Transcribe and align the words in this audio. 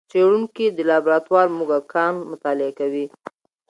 څېړونکي 0.11 0.65
د 0.71 0.79
لابراتوار 0.89 1.47
موږکان 1.57 2.13
مطالعه 2.31 2.71
کوي. 2.79 3.05